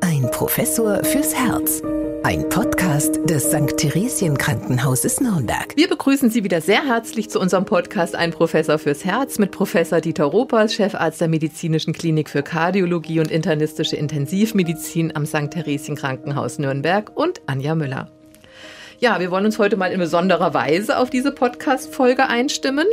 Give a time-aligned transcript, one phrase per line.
[0.00, 1.82] Ein Professor fürs Herz.
[2.24, 3.76] Ein Podcast des St.
[3.76, 5.76] Theresien Krankenhauses Nürnberg.
[5.76, 10.00] Wir begrüßen Sie wieder sehr herzlich zu unserem Podcast Ein Professor fürs Herz mit Professor
[10.00, 15.50] Dieter Ropers, Chefarzt der Medizinischen Klinik für Kardiologie und internistische Intensivmedizin am St.
[15.50, 18.10] Theresien Krankenhaus Nürnberg und Anja Müller.
[18.98, 22.86] Ja, wir wollen uns heute mal in besonderer Weise auf diese Podcast-Folge einstimmen.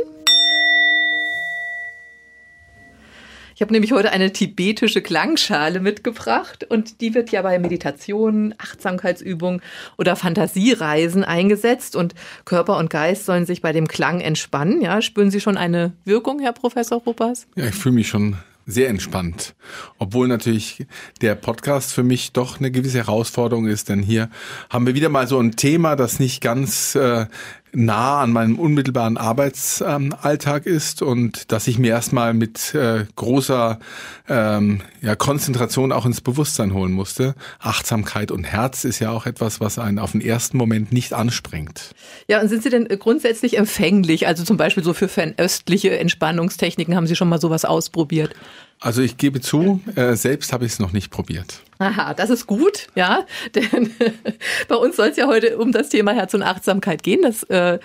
[3.56, 9.62] Ich habe nämlich heute eine tibetische Klangschale mitgebracht und die wird ja bei Meditationen, Achtsamkeitsübungen
[9.96, 12.14] oder Fantasiereisen eingesetzt und
[12.44, 14.82] Körper und Geist sollen sich bei dem Klang entspannen.
[14.82, 17.46] Ja, spüren Sie schon eine Wirkung, Herr Professor Ruppers?
[17.56, 18.36] Ja, ich fühle mich schon
[18.66, 19.54] sehr entspannt.
[19.96, 20.84] Obwohl natürlich
[21.22, 24.28] der Podcast für mich doch eine gewisse Herausforderung ist, denn hier
[24.68, 27.24] haben wir wieder mal so ein Thema, das nicht ganz äh,
[27.76, 33.78] nah an meinem unmittelbaren Arbeitsalltag ist und dass ich mir erstmal mit äh, großer
[34.28, 37.34] ähm, ja, Konzentration auch ins Bewusstsein holen musste.
[37.60, 41.94] Achtsamkeit und Herz ist ja auch etwas, was einen auf den ersten Moment nicht anspringt.
[42.28, 44.26] Ja, und sind Sie denn grundsätzlich empfänglich?
[44.26, 48.34] Also zum Beispiel so für fernöstliche Entspannungstechniken haben Sie schon mal sowas ausprobiert?
[48.80, 51.62] Also ich gebe zu, äh, selbst habe ich es noch nicht probiert.
[51.78, 53.90] Aha, das ist gut, ja, denn
[54.68, 57.20] bei uns soll es ja heute um das Thema Herz und Achtsamkeit gehen.
[57.22, 57.78] Das äh,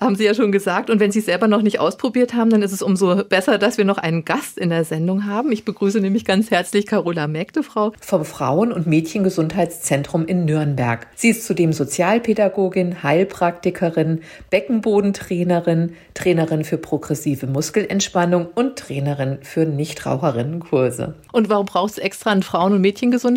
[0.00, 0.90] haben Sie ja schon gesagt.
[0.90, 3.78] Und wenn Sie es selber noch nicht ausprobiert haben, dann ist es umso besser, dass
[3.78, 5.52] wir noch einen Gast in der Sendung haben.
[5.52, 11.06] Ich begrüße nämlich ganz herzlich Carola Mägdefrau vom Frauen- und Mädchengesundheitszentrum in Nürnberg.
[11.14, 21.14] Sie ist zudem Sozialpädagogin, Heilpraktikerin, Beckenbodentrainerin, Trainerin für progressive Muskelentspannung und Trainerin für Nichtraucherinnenkurse.
[21.32, 23.33] Und warum braucht es extra ein Frauen- und Mädchengesundheitszentrum?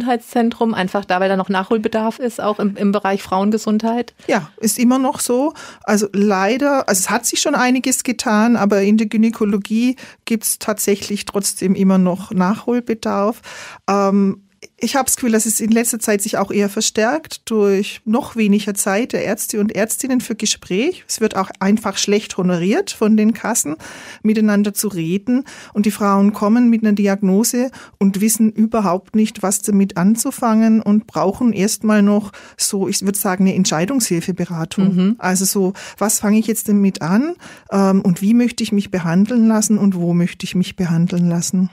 [0.74, 4.14] Einfach da, weil da noch Nachholbedarf ist, auch im, im Bereich Frauengesundheit?
[4.28, 5.54] Ja, ist immer noch so.
[5.84, 9.96] Also leider leider, also es hat sich schon einiges getan, aber in der Gynäkologie
[10.26, 13.42] gibt es tatsächlich trotzdem immer noch Nachholbedarf.
[13.90, 14.44] Ähm,
[14.80, 18.36] ich habe das Gefühl, dass es in letzter Zeit sich auch eher verstärkt durch noch
[18.36, 21.04] weniger Zeit der Ärzte und Ärztinnen für Gespräch.
[21.08, 23.76] Es wird auch einfach schlecht honoriert von den Kassen,
[24.22, 25.46] miteinander zu reden.
[25.74, 31.08] Und die Frauen kommen mit einer Diagnose und wissen überhaupt nicht, was damit anzufangen und
[31.08, 34.96] brauchen erstmal noch so, ich würde sagen, eine Entscheidungshilfeberatung.
[34.96, 35.16] Mhm.
[35.18, 37.34] Also so, was fange ich jetzt damit an
[37.72, 41.72] ähm, und wie möchte ich mich behandeln lassen und wo möchte ich mich behandeln lassen?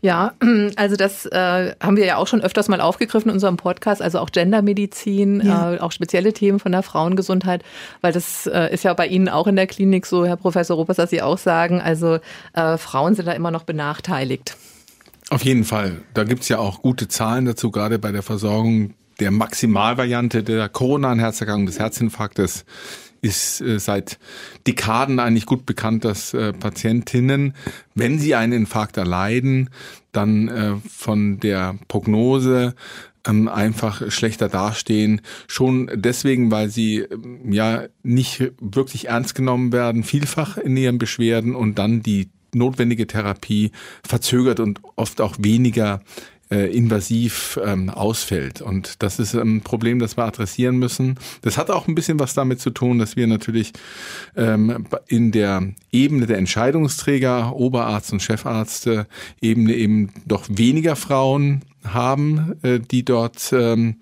[0.00, 0.32] Ja,
[0.76, 4.18] also das äh, haben wir ja auch schon öfters mal aufgegriffen in unserem Podcast, also
[4.18, 5.74] auch Gendermedizin, ja.
[5.74, 7.62] äh, auch spezielle Themen von der Frauengesundheit,
[8.00, 10.96] weil das äh, ist ja bei Ihnen auch in der Klinik so, Herr Professor Ruppers,
[10.96, 12.18] dass Sie auch sagen, also
[12.54, 14.56] äh, Frauen sind da immer noch benachteiligt.
[15.30, 16.02] Auf jeden Fall.
[16.14, 21.18] Da gibt's ja auch gute Zahlen dazu, gerade bei der Versorgung der Maximalvariante der koronaren
[21.18, 22.64] Herzerkrankung des Herzinfarktes
[23.22, 24.18] ist äh, seit
[24.66, 27.54] Dekaden eigentlich gut bekannt, dass äh, Patientinnen,
[27.94, 29.70] wenn sie einen Infarkt erleiden,
[30.10, 32.74] dann äh, von der Prognose
[33.26, 35.22] ähm, einfach schlechter dastehen.
[35.46, 41.54] Schon deswegen, weil sie ähm, ja nicht wirklich ernst genommen werden, vielfach in ihren Beschwerden
[41.54, 43.70] und dann die notwendige Therapie
[44.04, 46.02] verzögert und oft auch weniger
[46.52, 48.60] äh, invasiv ähm, ausfällt.
[48.60, 51.18] Und das ist ein Problem, das wir adressieren müssen.
[51.40, 53.72] Das hat auch ein bisschen was damit zu tun, dass wir natürlich
[54.36, 59.06] ähm, in der Ebene der Entscheidungsträger, Oberarzt und Chefarzte
[59.40, 63.96] Ebene eben doch weniger Frauen haben, äh, die dort ähm,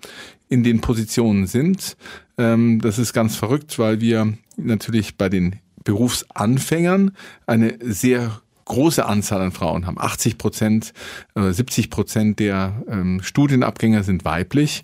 [0.49, 1.95] in den Positionen sind.
[2.37, 7.11] Ähm, das ist ganz verrückt, weil wir natürlich bei den Berufsanfängern
[7.47, 9.99] eine sehr große Anzahl an Frauen haben.
[9.99, 10.93] 80 Prozent,
[11.35, 14.83] äh, 70 Prozent der ähm, Studienabgänger sind weiblich.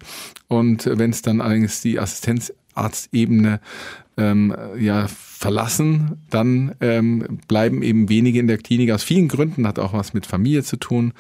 [0.50, 3.62] Und wenn es dann allerdings die Assistenzarztebene
[4.18, 8.92] ähm, ja, verlassen, dann ähm, bleiben eben wenige in der Klinik.
[8.92, 11.14] Aus vielen Gründen hat auch was mit Familie zu tun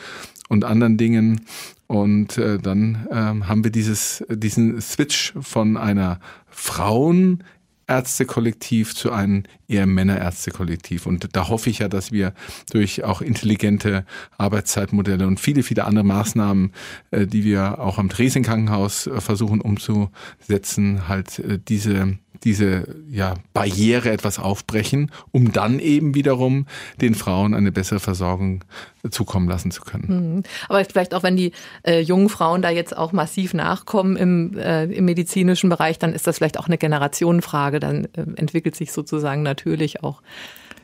[0.49, 1.41] und anderen Dingen.
[1.88, 7.44] Und äh, dann ähm, haben wir dieses, diesen Switch von einer Frauen
[7.87, 11.05] Ärztekollektiv zu einem eher Männerärztekollektiv.
[11.05, 12.33] Und da hoffe ich ja, dass wir
[12.71, 14.05] durch auch intelligente
[14.37, 16.73] Arbeitszeitmodelle und viele, viele andere Maßnahmen,
[17.11, 23.35] äh, die wir auch am Dresden Krankenhaus äh, versuchen umzusetzen, halt äh, diese diese ja,
[23.53, 26.67] Barriere etwas aufbrechen, um dann eben wiederum
[27.01, 28.63] den Frauen eine bessere Versorgung
[29.09, 30.35] zukommen lassen zu können.
[30.35, 30.43] Mhm.
[30.69, 31.51] Aber vielleicht auch, wenn die
[31.84, 36.28] äh, jungen Frauen da jetzt auch massiv nachkommen im, äh, im medizinischen Bereich, dann ist
[36.28, 37.79] das vielleicht auch eine Generationenfrage.
[37.79, 40.22] Dann äh, entwickelt sich sozusagen natürlich auch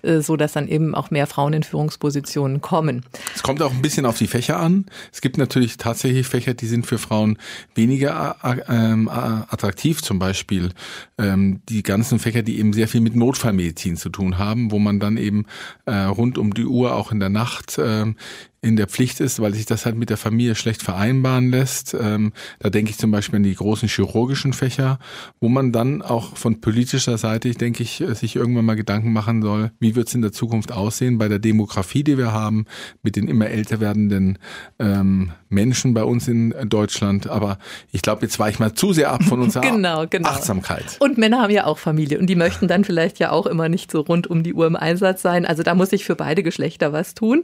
[0.03, 3.05] so dass dann eben auch mehr Frauen in Führungspositionen kommen.
[3.33, 4.85] Es kommt auch ein bisschen auf die Fächer an.
[5.11, 7.37] Es gibt natürlich tatsächlich Fächer, die sind für Frauen
[7.75, 10.69] weniger äh, ähm, attraktiv, zum Beispiel
[11.17, 14.99] ähm, die ganzen Fächer, die eben sehr viel mit Notfallmedizin zu tun haben, wo man
[14.99, 15.45] dann eben
[15.85, 18.15] äh, rund um die Uhr auch in der Nacht ähm,
[18.63, 21.93] in der Pflicht ist, weil sich das halt mit der Familie schlecht vereinbaren lässt.
[21.99, 24.99] Ähm, da denke ich zum Beispiel an die großen chirurgischen Fächer,
[25.41, 29.41] wo man dann auch von politischer Seite, ich denke ich, sich irgendwann mal Gedanken machen
[29.41, 32.65] soll, wie wird es in der Zukunft aussehen bei der Demografie, die wir haben,
[33.01, 34.39] mit den immer älter werdenden
[34.79, 37.27] ähm, Menschen bei uns in Deutschland.
[37.27, 37.57] Aber
[37.91, 40.29] ich glaube, jetzt war ich mal zu sehr ab von unserer genau, genau.
[40.29, 40.97] Achtsamkeit.
[40.99, 43.91] Und Männer haben ja auch Familie und die möchten dann vielleicht ja auch immer nicht
[43.91, 45.45] so rund um die Uhr im Einsatz sein.
[45.45, 47.43] Also da muss ich für beide Geschlechter was tun.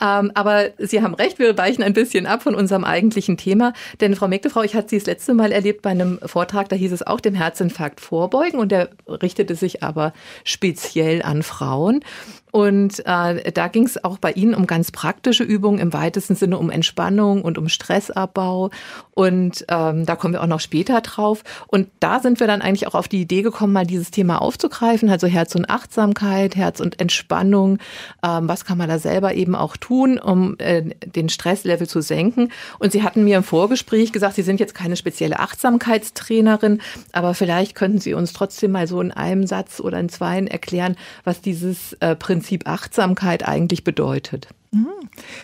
[0.00, 3.72] Ähm, aber Sie haben recht, wir weichen ein bisschen ab von unserem eigentlichen Thema.
[4.00, 6.92] Denn Frau Meckdefrau, ich hatte Sie das letzte Mal erlebt bei einem Vortrag, da hieß
[6.92, 10.12] es auch dem Herzinfarkt vorbeugen und der richtete sich aber
[10.44, 12.04] speziell an Frauen.
[12.52, 16.58] Und äh, da ging es auch bei Ihnen um ganz praktische Übungen, im weitesten Sinne
[16.58, 18.70] um Entspannung und um Stressabbau.
[19.14, 21.42] Und ähm, da kommen wir auch noch später drauf.
[21.66, 25.10] Und da sind wir dann eigentlich auch auf die Idee gekommen, mal dieses Thema aufzugreifen,
[25.10, 27.78] also Herz und Achtsamkeit, Herz und Entspannung.
[28.22, 32.50] Ähm, was kann man da selber eben auch tun, um äh, den Stresslevel zu senken?
[32.78, 36.80] Und Sie hatten mir im Vorgespräch gesagt, Sie sind jetzt keine spezielle Achtsamkeitstrainerin,
[37.12, 40.96] aber vielleicht könnten Sie uns trotzdem mal so in einem Satz oder in zweien erklären,
[41.24, 44.48] was dieses äh, Prinzip Prinzip Achtsamkeit eigentlich bedeutet.
[44.70, 44.88] Mhm.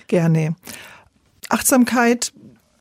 [0.06, 0.56] Gerne.
[1.50, 2.32] Achtsamkeit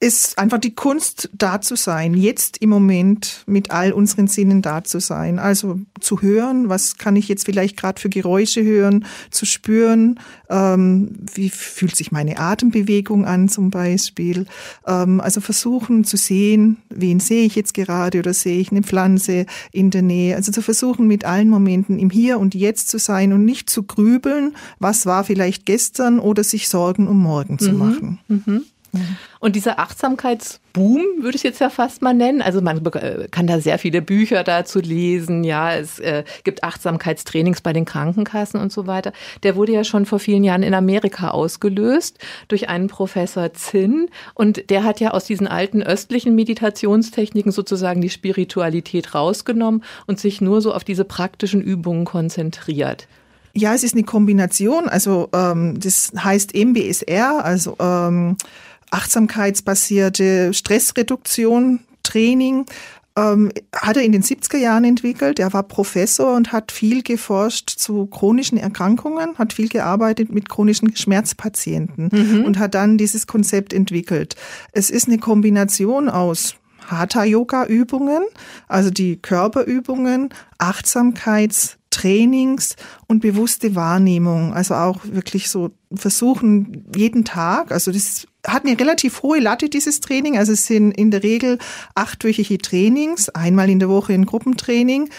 [0.03, 4.83] ist einfach die Kunst, da zu sein, jetzt im Moment mit all unseren Sinnen da
[4.83, 5.39] zu sein.
[5.39, 10.19] Also zu hören, was kann ich jetzt vielleicht gerade für Geräusche hören, zu spüren,
[10.50, 14.45] ähm, wie fühlt sich meine Atembewegung an zum Beispiel.
[14.85, 19.45] Ähm, also versuchen zu sehen, wen sehe ich jetzt gerade oder sehe ich eine Pflanze
[19.71, 20.35] in der Nähe.
[20.35, 23.83] Also zu versuchen, mit allen Momenten im Hier und Jetzt zu sein und nicht zu
[23.83, 27.77] grübeln, was war vielleicht gestern oder sich Sorgen um morgen zu mhm.
[27.77, 28.19] machen.
[28.27, 28.65] Mhm.
[29.40, 32.42] Und dieser Achtsamkeitsboom würde ich jetzt ja fast mal nennen.
[32.42, 35.44] Also man äh, kann da sehr viele Bücher dazu lesen.
[35.44, 39.12] Ja, es äh, gibt Achtsamkeitstrainings bei den Krankenkassen und so weiter.
[39.42, 44.10] Der wurde ja schon vor vielen Jahren in Amerika ausgelöst durch einen Professor Zinn.
[44.34, 50.39] Und der hat ja aus diesen alten östlichen Meditationstechniken sozusagen die Spiritualität rausgenommen und sich
[50.39, 53.07] nur so auf diese praktischen Übungen konzentriert.
[53.56, 54.89] Ja, es ist eine Kombination.
[54.89, 58.36] Also ähm, das heißt MBSR, also ähm,
[58.94, 62.66] achtsamkeitsbasierte Stressreduktion, Training,
[63.16, 65.38] ähm, hat er in den 70er Jahren entwickelt.
[65.40, 70.95] Er war Professor und hat viel geforscht zu chronischen Erkrankungen, hat viel gearbeitet mit chronischen
[70.95, 72.44] Schmerzpatienten mhm.
[72.45, 74.36] und hat dann dieses Konzept entwickelt.
[74.72, 76.56] Es ist eine Kombination aus
[76.88, 78.24] Hatha-Yoga-Übungen,
[78.68, 82.75] also die Körperübungen, Achtsamkeitstrainings
[83.07, 84.54] und bewusste Wahrnehmung.
[84.54, 90.00] Also auch wirklich so versuchen, jeden Tag, also das hat eine relativ hohe Latte, dieses
[90.00, 90.38] Training.
[90.38, 91.60] Also es sind in der Regel
[91.95, 95.10] achtwöchige Trainings, einmal in der Woche ein Gruppentraining,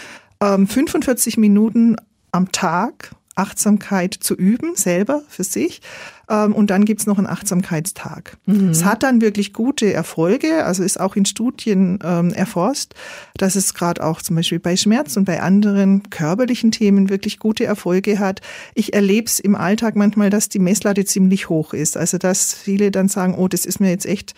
[0.41, 1.97] 45 ähm, Minuten
[2.33, 5.81] am Tag Achtsamkeit zu üben, selber für sich.
[6.29, 8.37] Ähm, und dann gibt's noch einen Achtsamkeitstag.
[8.47, 8.71] Mhm.
[8.71, 12.95] Es hat dann wirklich gute Erfolge, also ist auch in Studien ähm, erforscht,
[13.37, 17.65] dass es gerade auch zum Beispiel bei Schmerz und bei anderen körperlichen Themen wirklich gute
[17.65, 18.41] Erfolge hat.
[18.75, 21.97] Ich erlebe es im Alltag manchmal, dass die Messlatte ziemlich hoch ist.
[21.97, 24.35] Also dass viele dann sagen, oh, das ist mir jetzt echt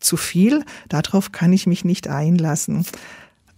[0.00, 2.86] zu viel, darauf kann ich mich nicht einlassen.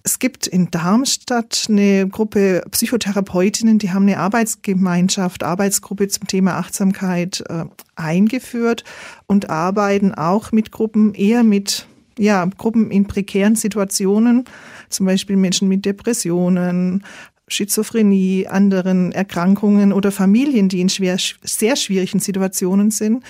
[0.02, 7.44] Es gibt in Darmstadt eine Gruppe Psychotherapeutinnen, die haben eine Arbeitsgemeinschaft, Arbeitsgruppe zum Thema Achtsamkeit
[7.49, 7.64] äh,
[7.97, 8.85] eingeführt
[9.26, 11.87] und arbeiten auch mit Gruppen, eher mit
[12.19, 14.45] ja, Gruppen in prekären Situationen,
[14.88, 17.04] zum Beispiel Menschen mit Depressionen,
[17.49, 23.23] Schizophrenie, anderen Erkrankungen oder Familien, die in schwer, sehr schwierigen Situationen sind.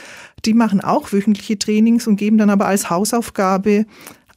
[0.45, 3.87] Die machen auch wöchentliche Trainings und geben dann aber als Hausaufgabe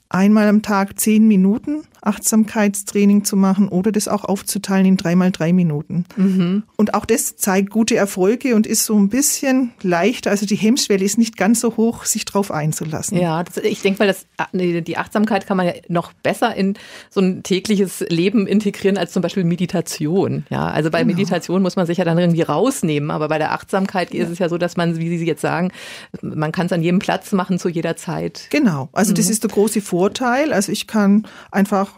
[0.09, 5.53] einmal am Tag zehn Minuten Achtsamkeitstraining zu machen oder das auch aufzuteilen in dreimal drei
[5.53, 6.05] Minuten.
[6.15, 6.63] Mhm.
[6.77, 10.31] Und auch das zeigt gute Erfolge und ist so ein bisschen leichter.
[10.31, 13.17] Also die Hemmschwelle ist nicht ganz so hoch, sich drauf einzulassen.
[13.17, 16.75] Ja, das, ich denke mal, das, die Achtsamkeit kann man ja noch besser in
[17.09, 20.45] so ein tägliches Leben integrieren als zum Beispiel Meditation.
[20.49, 21.15] Ja, also bei genau.
[21.15, 24.23] Meditation muss man sich ja dann irgendwie rausnehmen, aber bei der Achtsamkeit ja.
[24.23, 25.71] ist es ja so, dass man, wie Sie jetzt sagen,
[26.21, 28.47] man kann es an jedem Platz machen zu jeder Zeit.
[28.49, 29.15] Genau, also mhm.
[29.15, 30.53] das ist der große Vorteil.
[30.53, 31.92] Also ich kann einfach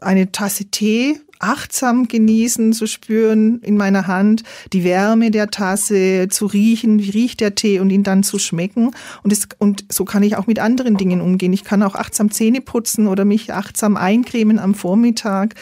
[0.00, 6.46] eine Tasse Tee achtsam genießen, zu spüren in meiner Hand, die Wärme der Tasse, zu
[6.46, 8.90] riechen, wie riecht der Tee und ihn dann zu schmecken.
[9.22, 11.52] Und, es, und so kann ich auch mit anderen Dingen umgehen.
[11.52, 15.54] Ich kann auch achtsam Zähne putzen oder mich achtsam eincremen am Vormittag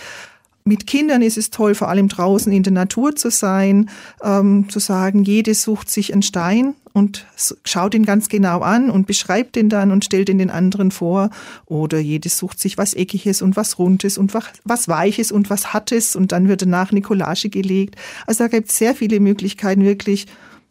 [0.66, 3.88] mit Kindern ist es toll, vor allem draußen in der Natur zu sein,
[4.20, 7.26] ähm, zu sagen, jede sucht sich einen Stein und
[7.66, 11.28] schaut ihn ganz genau an und beschreibt den dann und stellt ihn den anderen vor.
[11.66, 15.74] Oder jede sucht sich was Eckiges und was Rundes und was, was Weiches und was
[15.74, 17.96] Hartes und dann wird danach eine Collage gelegt.
[18.26, 20.24] Also da gibt es sehr viele Möglichkeiten, wirklich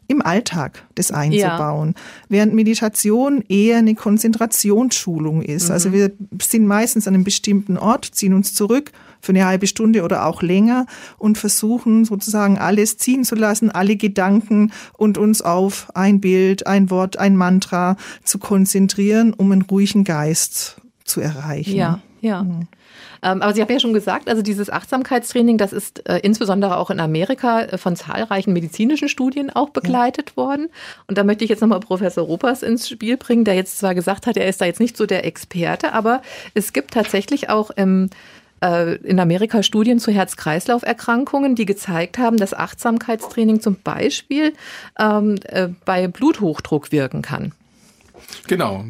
[0.08, 1.94] im Alltag das einzubauen.
[1.96, 2.02] Ja.
[2.28, 5.70] Während Meditation eher eine Konzentrationsschulung ist.
[5.70, 5.86] Also mhm.
[5.86, 6.10] Also wir
[6.42, 10.42] sind meistens an einem bestimmten Ort, ziehen uns zurück für eine halbe Stunde oder auch
[10.42, 10.86] länger
[11.16, 16.90] und versuchen sozusagen alles ziehen zu lassen, alle Gedanken und uns auf ein Bild, ein
[16.90, 21.76] Wort, ein Mantra zu konzentrieren, um einen ruhigen Geist zu erreichen.
[21.76, 22.42] Ja, ja.
[22.42, 22.66] Mhm.
[23.22, 26.90] Ähm, aber Sie haben ja schon gesagt, also dieses Achtsamkeitstraining, das ist äh, insbesondere auch
[26.90, 30.36] in Amerika äh, von zahlreichen medizinischen Studien auch begleitet ja.
[30.36, 30.68] worden.
[31.06, 34.26] Und da möchte ich jetzt nochmal Professor Ropers ins Spiel bringen, der jetzt zwar gesagt
[34.26, 36.22] hat, er ist da jetzt nicht so der Experte, aber
[36.54, 38.10] es gibt tatsächlich auch im
[38.62, 44.54] äh, in Amerika Studien zu Herz-Kreislauf-Erkrankungen, die gezeigt haben, dass Achtsamkeitstraining zum Beispiel
[44.98, 47.52] ähm, äh, bei Bluthochdruck wirken kann.
[48.48, 48.84] Genau,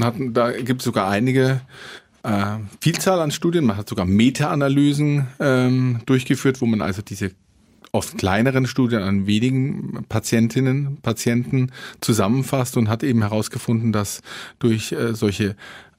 [0.00, 1.60] hatten, da gibt es sogar einige
[2.26, 3.64] äh, Vielzahl an Studien.
[3.64, 7.30] Man hat sogar Meta-Analysen ähm, durchgeführt, wo man also diese
[7.92, 14.20] oft kleineren Studien an wenigen Patientinnen, Patienten zusammenfasst und hat eben herausgefunden, dass
[14.58, 15.56] durch äh, solche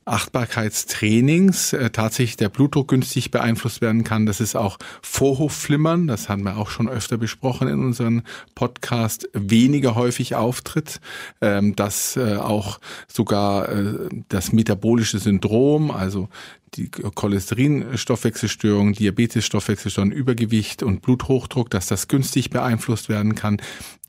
[0.08, 4.26] Achtbarkeitstrainings äh, tatsächlich der Blutdruck günstig beeinflusst werden kann.
[4.26, 8.24] Das ist auch Vorhofflimmern, das haben wir auch schon öfter besprochen in unserem
[8.56, 11.00] Podcast, weniger häufig auftritt,
[11.42, 16.30] ähm, dass äh, auch sogar äh, das metabolische Syndrom, also
[16.76, 23.62] die Cholesterinstoffwechselstörung, Diabetes-Stoffwechselstörung, Übergewicht und Bluthochdruck, dass das günstig beeinflusst werden kann.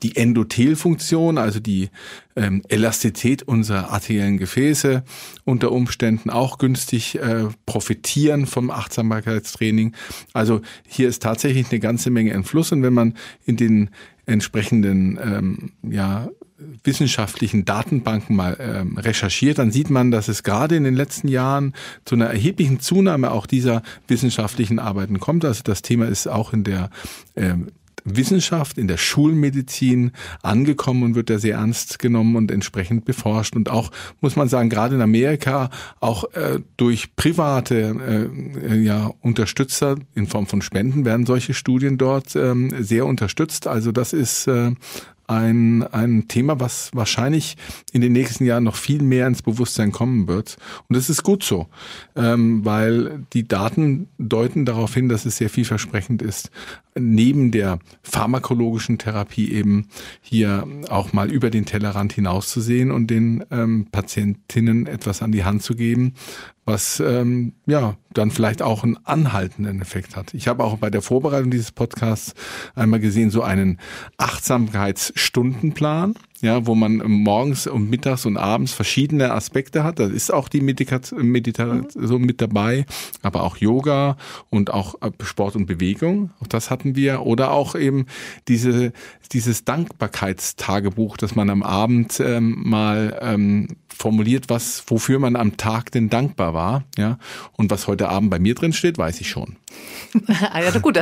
[0.03, 1.89] Die Endothelfunktion, also die
[2.35, 5.03] ähm, Elastizität unserer arteriellen Gefäße,
[5.45, 9.93] unter Umständen auch günstig äh, profitieren vom Achtsamkeitstraining.
[10.33, 13.89] Also hier ist tatsächlich eine ganze Menge Fluss und wenn man in den
[14.25, 16.29] entsprechenden ähm, ja,
[16.83, 21.73] wissenschaftlichen Datenbanken mal ähm, recherchiert, dann sieht man, dass es gerade in den letzten Jahren
[22.05, 25.45] zu einer erheblichen Zunahme auch dieser wissenschaftlichen Arbeiten kommt.
[25.45, 26.89] Also das Thema ist auch in der
[27.35, 27.67] ähm,
[28.03, 30.11] Wissenschaft, in der Schulmedizin
[30.41, 33.55] angekommen und wird da sehr ernst genommen und entsprechend beforscht.
[33.55, 38.29] Und auch, muss man sagen, gerade in Amerika auch äh, durch private
[38.63, 43.67] äh, ja, Unterstützer in Form von Spenden werden solche Studien dort ähm, sehr unterstützt.
[43.67, 44.71] Also das ist äh,
[45.29, 47.55] ein, ein Thema, was wahrscheinlich
[47.93, 50.57] in den nächsten Jahren noch viel mehr ins Bewusstsein kommen wird.
[50.87, 51.67] Und das ist gut so,
[52.15, 56.49] ähm, weil die Daten deuten darauf hin, dass es sehr vielversprechend ist,
[56.95, 59.87] neben der pharmakologischen Therapie eben
[60.21, 65.61] hier auch mal über den Tellerrand hinauszusehen und den ähm, Patientinnen etwas an die Hand
[65.61, 66.15] zu geben,
[66.69, 70.33] was ähm, ja dann vielleicht auch einen anhaltenden Effekt hat.
[70.33, 72.33] Ich habe auch bei der Vorbereitung dieses Podcasts
[72.75, 73.79] einmal gesehen, so einen
[74.17, 79.99] Achtsamkeitsstundenplan ja, wo man morgens und mittags und abends verschiedene Aspekte hat.
[79.99, 82.85] Da ist auch die Meditation Meditation mit dabei,
[83.21, 84.17] aber auch Yoga
[84.49, 86.31] und auch äh, Sport und Bewegung.
[86.41, 87.25] Auch das hatten wir.
[87.25, 88.05] Oder auch eben
[88.47, 88.93] diese,
[89.31, 95.91] dieses Dankbarkeitstagebuch, dass man am Abend ähm, mal ähm, formuliert, was, wofür man am Tag
[95.91, 96.83] denn dankbar war.
[96.97, 97.19] Ja,
[97.57, 99.57] und was heute Abend bei mir drin steht, weiß ich schon.
[100.51, 100.99] ah, ja, gut,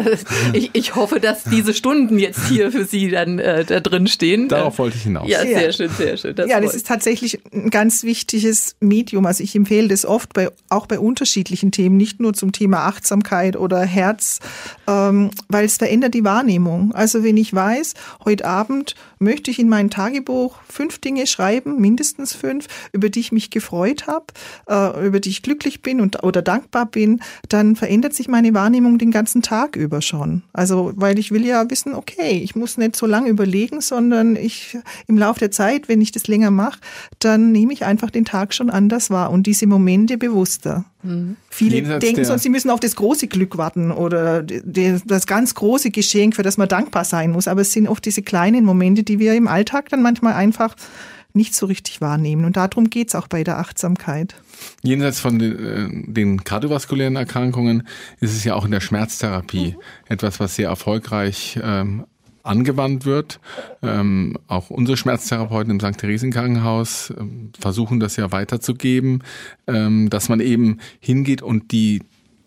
[0.54, 4.50] ich, ich hoffe, dass diese Stunden jetzt hier für Sie dann äh, da drin stehen.
[4.50, 5.27] Darauf wollte ich hinaus.
[5.28, 6.36] Ja, sehr schön, sehr schön.
[6.36, 9.26] Das ja, das ist tatsächlich ein ganz wichtiges Medium.
[9.26, 13.56] Also ich empfehle das oft bei, auch bei unterschiedlichen Themen, nicht nur zum Thema Achtsamkeit
[13.58, 14.40] oder Herz,
[14.88, 16.94] ähm, weil es verändert die Wahrnehmung.
[16.94, 17.94] Also wenn ich weiß,
[18.26, 23.32] heute Abend möchte ich in mein Tagebuch fünf Dinge schreiben, mindestens fünf, über die ich
[23.32, 24.26] mich gefreut habe,
[24.70, 28.98] äh, über die ich glücklich bin und, oder dankbar bin, dann verändert sich meine Wahrnehmung
[28.98, 30.44] den ganzen Tag über schon.
[30.54, 34.78] Also, weil ich will ja wissen, okay, ich muss nicht so lange überlegen, sondern ich
[35.08, 36.80] im Laufe der Zeit, wenn ich das länger mache,
[37.20, 40.86] dann nehme ich einfach den Tag schon anders wahr und diese Momente bewusster.
[41.04, 41.38] Mhm.
[41.50, 45.92] Viele Jenseits denken sonst, sie müssen auf das große Glück warten oder das ganz große
[45.92, 47.48] Geschenk, für das man dankbar sein muss.
[47.48, 50.76] Aber es sind oft diese kleinen Momente, die wir im Alltag dann manchmal einfach
[51.34, 52.44] nicht so richtig wahrnehmen.
[52.44, 54.36] Und darum geht es auch bei der Achtsamkeit.
[54.84, 57.88] Jenseits von den, äh, den kardiovaskulären Erkrankungen
[58.20, 59.82] ist es ja auch in der Schmerztherapie mhm.
[60.10, 62.06] etwas, was sehr erfolgreich ähm,
[62.48, 63.40] angewandt wird.
[63.82, 66.00] Ähm, auch unsere Schmerztherapeuten im St.
[66.00, 69.24] Theresien Krankenhaus ähm, versuchen das ja weiterzugeben,
[69.68, 72.04] ähm, dass man eben hingeht und die,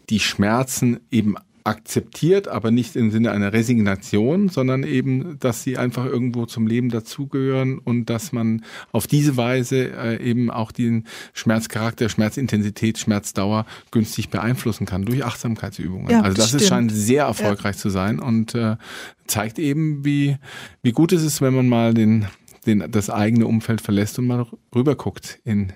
[0.08, 1.36] die Schmerzen eben
[1.70, 6.88] akzeptiert, aber nicht im Sinne einer Resignation, sondern eben, dass sie einfach irgendwo zum Leben
[6.88, 14.30] dazugehören und dass man auf diese Weise äh, eben auch den Schmerzcharakter, Schmerzintensität, Schmerzdauer günstig
[14.30, 16.10] beeinflussen kann durch Achtsamkeitsübungen.
[16.10, 17.82] Ja, also das ist, scheint sehr erfolgreich ja.
[17.82, 18.76] zu sein und äh,
[19.28, 20.36] zeigt eben, wie,
[20.82, 22.26] wie gut es ist, wenn man mal den,
[22.66, 25.72] den, das eigene Umfeld verlässt und mal rüber guckt in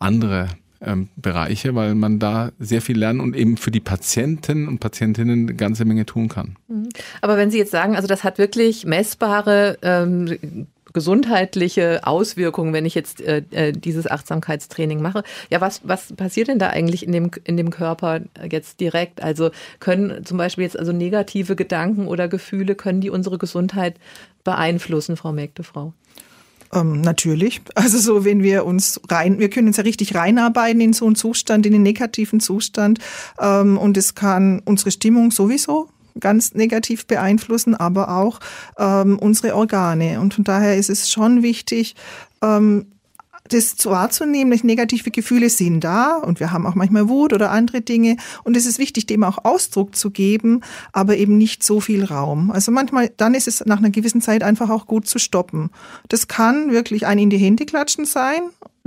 [0.00, 0.48] andere
[0.80, 5.48] ähm, Bereiche, weil man da sehr viel lernen und eben für die Patienten und Patientinnen
[5.48, 6.56] eine ganze Menge tun kann.
[6.68, 6.88] Mhm.
[7.20, 10.66] Aber wenn Sie jetzt sagen, also das hat wirklich messbare ähm,
[10.96, 15.24] gesundheitliche Auswirkungen, wenn ich jetzt äh, äh, dieses Achtsamkeitstraining mache.
[15.50, 19.22] Ja, was, was passiert denn da eigentlich in dem, in dem Körper jetzt direkt?
[19.22, 23.96] Also können zum Beispiel jetzt also negative Gedanken oder Gefühle, können die unsere Gesundheit
[24.42, 25.92] beeinflussen, Frau Mägdefrau?
[26.72, 27.60] Ähm, natürlich.
[27.74, 31.14] Also so, wenn wir uns rein, wir können uns ja richtig reinarbeiten in so einen
[31.14, 32.98] Zustand, in den negativen Zustand.
[33.38, 38.40] Ähm, und es kann unsere Stimmung sowieso ganz negativ beeinflussen, aber auch
[38.78, 40.20] ähm, unsere Organe.
[40.20, 41.94] Und von daher ist es schon wichtig,
[42.42, 42.86] ähm,
[43.48, 48.16] das wahrzunehmen, negative Gefühle sind da und wir haben auch manchmal Wut oder andere Dinge
[48.44, 50.60] und es ist wichtig, dem auch Ausdruck zu geben,
[50.92, 52.50] aber eben nicht so viel Raum.
[52.50, 55.70] Also manchmal, dann ist es nach einer gewissen Zeit einfach auch gut zu stoppen.
[56.08, 58.42] Das kann wirklich ein in die Hände klatschen sein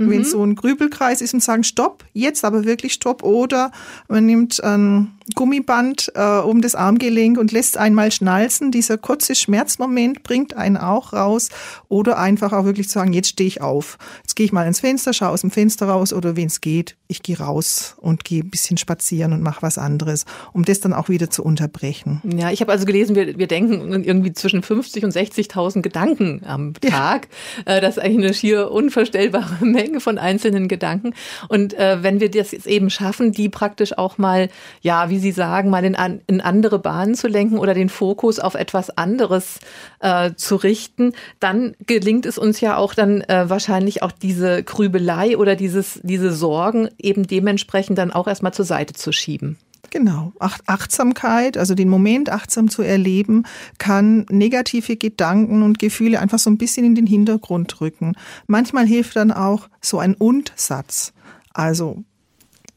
[0.06, 0.10] mhm.
[0.10, 3.22] wenn so ein Grübelkreis ist und sagen, stopp, jetzt aber wirklich stopp.
[3.22, 3.70] Oder
[4.08, 8.70] man nimmt ein Gummiband äh, um das Armgelenk und lässt einmal schnalzen.
[8.70, 11.48] Dieser kurze Schmerzmoment bringt einen auch raus.
[11.88, 13.98] Oder einfach auch wirklich sagen, jetzt stehe ich auf.
[14.22, 16.96] Jetzt gehe ich mal ins Fenster, schaue aus dem Fenster raus oder wenn es geht,
[17.10, 20.92] ich gehe raus und gehe ein bisschen spazieren und mache was anderes, um das dann
[20.92, 22.22] auch wieder zu unterbrechen.
[22.24, 26.74] Ja, ich habe also gelesen, wir, wir denken irgendwie zwischen 50 und 60.000 Gedanken am
[26.74, 27.28] Tag.
[27.66, 27.76] Ja.
[27.76, 30.00] Äh, das ist eigentlich eine schier unvorstellbare Menge.
[30.00, 31.14] Von einzelnen Gedanken.
[31.48, 34.48] Und äh, wenn wir das jetzt eben schaffen, die praktisch auch mal,
[34.80, 38.54] ja, wie Sie sagen, mal in, in andere Bahnen zu lenken oder den Fokus auf
[38.54, 39.58] etwas anderes
[40.00, 45.36] äh, zu richten, dann gelingt es uns ja auch dann äh, wahrscheinlich auch diese Grübelei
[45.36, 49.58] oder dieses, diese Sorgen eben dementsprechend dann auch erstmal zur Seite zu schieben.
[49.90, 50.32] Genau.
[50.38, 53.44] Achtsamkeit, also den Moment achtsam zu erleben,
[53.78, 58.14] kann negative Gedanken und Gefühle einfach so ein bisschen in den Hintergrund rücken.
[58.46, 61.12] Manchmal hilft dann auch so ein Und-Satz.
[61.52, 62.04] Also,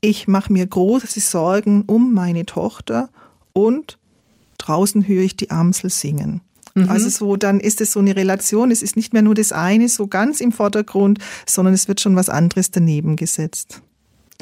[0.02, 3.10] ich mache mir große Sorgen um meine Tochter
[3.54, 4.00] und
[4.58, 6.42] draußen höre ich die Amsel singen.
[6.74, 6.90] Mhm.
[6.90, 8.72] Also so, dann ist es so eine Relation.
[8.72, 12.16] Es ist nicht mehr nur das eine so ganz im Vordergrund, sondern es wird schon
[12.16, 13.82] was anderes daneben gesetzt.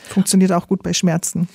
[0.09, 1.47] Funktioniert auch gut bei Schmerzen.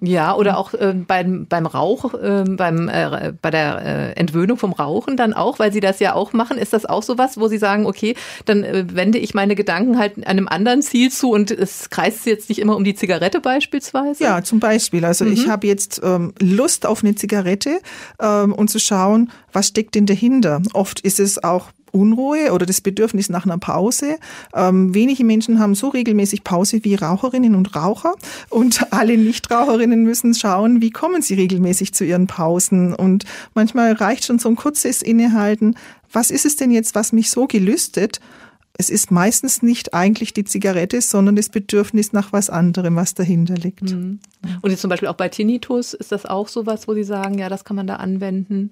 [0.00, 4.72] Ja, oder auch äh, beim, beim Rauch, äh, beim, äh, bei der äh, Entwöhnung vom
[4.72, 6.58] Rauchen dann auch, weil Sie das ja auch machen.
[6.58, 9.98] Ist das auch so was, wo Sie sagen, okay, dann äh, wende ich meine Gedanken
[9.98, 14.22] halt einem anderen Ziel zu und es kreist jetzt nicht immer um die Zigarette beispielsweise?
[14.22, 15.04] Ja, zum Beispiel.
[15.04, 15.32] Also mhm.
[15.32, 17.80] ich habe jetzt ähm, Lust auf eine Zigarette
[18.20, 20.62] ähm, und zu schauen, was steckt denn dahinter.
[20.72, 24.18] Oft ist es auch Unruhe oder das Bedürfnis nach einer Pause.
[24.54, 28.14] Ähm, wenige Menschen haben so regelmäßig Pause wie Raucherinnen und Raucher
[28.50, 32.94] und alle Nichtraucherinnen müssen schauen, wie kommen sie regelmäßig zu ihren Pausen.
[32.94, 35.74] Und manchmal reicht schon so ein kurzes Innehalten.
[36.12, 38.20] Was ist es denn jetzt, was mich so gelüstet?
[38.78, 43.54] Es ist meistens nicht eigentlich die Zigarette, sondern das Bedürfnis nach was anderem, was dahinter
[43.54, 43.82] liegt.
[43.82, 44.20] Mhm.
[44.60, 47.48] Und jetzt zum Beispiel auch bei Tinnitus ist das auch sowas, wo Sie sagen, ja,
[47.48, 48.70] das kann man da anwenden?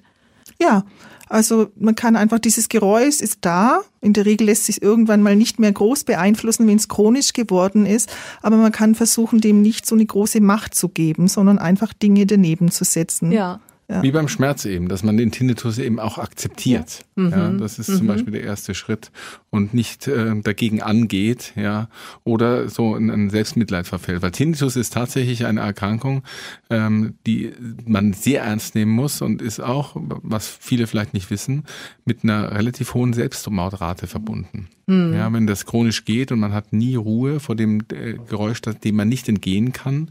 [0.64, 0.84] Ja,
[1.28, 3.80] also man kann einfach, dieses Geräusch ist da.
[4.00, 7.86] In der Regel lässt sich irgendwann mal nicht mehr groß beeinflussen, wenn es chronisch geworden
[7.86, 8.10] ist.
[8.42, 12.26] Aber man kann versuchen, dem nicht so eine große Macht zu geben, sondern einfach Dinge
[12.26, 13.32] daneben zu setzen.
[13.32, 13.60] Ja.
[13.88, 14.02] Ja.
[14.02, 17.04] Wie beim Schmerz eben, dass man den Tinnitus eben auch akzeptiert.
[17.16, 17.28] Ja.
[17.28, 17.58] ja mhm.
[17.58, 17.96] das ist mhm.
[17.96, 19.10] zum Beispiel der erste Schritt
[19.50, 21.88] und nicht äh, dagegen angeht, ja,
[22.24, 24.22] oder so in ein Selbstmitleid verfällt.
[24.22, 26.22] Weil Tinnitus ist tatsächlich eine Erkrankung,
[26.70, 27.52] ähm, die
[27.84, 31.64] man sehr ernst nehmen muss und ist auch, was viele vielleicht nicht wissen,
[32.06, 34.68] mit einer relativ hohen Selbstmordrate verbunden.
[34.86, 35.14] Mhm.
[35.14, 38.96] Ja, wenn das chronisch geht und man hat nie Ruhe vor dem äh, Geräusch, dem
[38.96, 40.10] man nicht entgehen kann,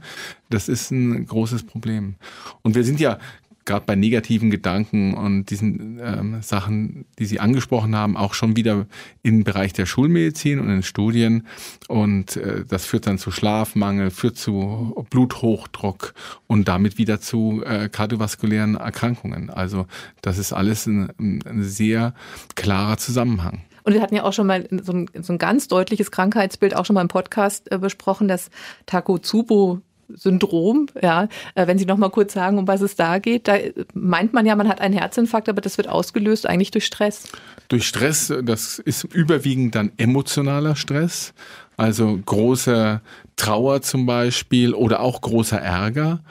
[0.50, 2.16] das ist ein großes Problem.
[2.62, 3.20] Und wir sind ja
[3.66, 8.86] gerade bei negativen Gedanken und diesen ähm, Sachen, die Sie angesprochen haben, auch schon wieder
[9.22, 11.48] im Bereich der Schulmedizin und in Studien.
[11.88, 16.14] Und äh, das führt dann zu Schlafmangel, führt zu Bluthochdruck
[16.48, 19.50] und damit wieder zu äh, kardiovaskulären Erkrankungen.
[19.50, 19.88] Also
[20.22, 22.14] das ist alles ein, ein sehr
[22.56, 23.62] klarer Zusammenhang.
[23.84, 26.86] Und wir hatten ja auch schon mal so ein, so ein ganz deutliches Krankheitsbild auch
[26.86, 28.50] schon mal im Podcast äh, besprochen, das
[28.86, 33.48] Takotsubo Syndrom, ja, äh, wenn Sie noch mal kurz sagen, um was es da geht,
[33.48, 33.58] da
[33.94, 37.24] meint man ja, man hat einen Herzinfarkt, aber das wird ausgelöst eigentlich durch Stress.
[37.68, 41.34] Durch Stress, das ist überwiegend dann emotionaler Stress,
[41.78, 43.02] also große
[43.36, 46.22] Trauer zum Beispiel oder auch großer Ärger.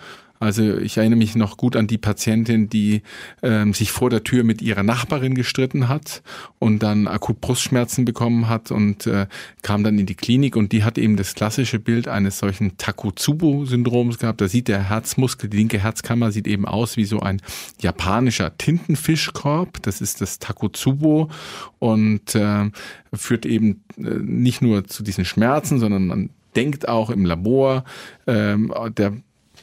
[0.42, 3.02] Also ich erinnere mich noch gut an die Patientin, die
[3.44, 6.20] ähm, sich vor der Tür mit ihrer Nachbarin gestritten hat
[6.58, 9.28] und dann akut Brustschmerzen bekommen hat und äh,
[9.62, 14.18] kam dann in die Klinik und die hat eben das klassische Bild eines solchen Takotsubo-Syndroms
[14.18, 14.40] gehabt.
[14.40, 17.40] Da sieht der Herzmuskel, die linke Herzkammer sieht eben aus wie so ein
[17.80, 19.80] japanischer Tintenfischkorb.
[19.82, 21.30] Das ist das Takotsubo
[21.78, 22.68] und äh,
[23.14, 27.84] führt eben äh, nicht nur zu diesen Schmerzen, sondern man denkt auch im Labor,
[28.26, 29.22] ähm, der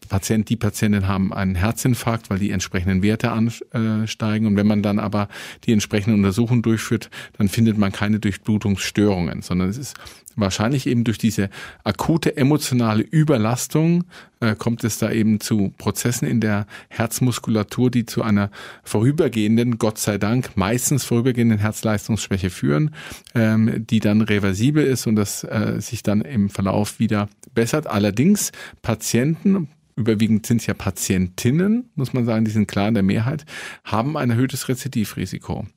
[0.10, 4.48] Patient, die Patientin haben einen Herzinfarkt, weil die entsprechenden Werte ansteigen.
[4.48, 5.30] Und wenn man dann aber
[5.64, 9.96] die entsprechende Untersuchung durchführt, dann findet man keine Durchblutungsstörungen, sondern es ist
[10.36, 11.50] wahrscheinlich eben durch diese
[11.84, 14.06] akute emotionale Überlastung
[14.40, 18.52] äh, kommt es da eben zu Prozessen in der Herzmuskulatur, die zu einer
[18.84, 22.96] vorübergehenden, Gott sei Dank, meistens vorübergehenden Herzleistungsschwäche führen,
[23.36, 27.88] ähm, die dann reversibel ist und das äh, sich dann im Verlauf wieder bessert.
[27.88, 29.68] Allerdings Patienten,
[30.00, 33.46] überwiegend sind es ja Patientinnen, muss man sagen, die sind klar in der Mehrheit,
[33.84, 35.68] haben ein erhöhtes Rezidivrisiko.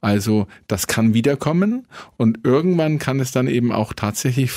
[0.00, 4.52] Also das kann wiederkommen und irgendwann kann es dann eben auch tatsächlich